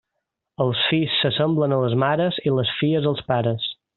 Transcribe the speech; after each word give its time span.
Els 0.63 0.79
fills 0.93 1.17
s'assemblen 1.25 1.77
a 1.77 1.79
les 1.85 1.95
mares, 2.05 2.41
i 2.49 2.57
les 2.57 2.75
filles, 2.81 3.09
als 3.13 3.25
pares. 3.33 3.71